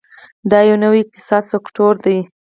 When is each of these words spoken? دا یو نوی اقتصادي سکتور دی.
دا 0.51 0.59
یو 0.69 0.75
نوی 0.83 0.99
اقتصادي 1.03 1.47
سکتور 1.53 1.93
دی. 2.05 2.17